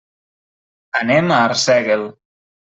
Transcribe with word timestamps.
Anem 1.01 1.35
a 1.37 1.39
Arsèguel. 1.51 2.11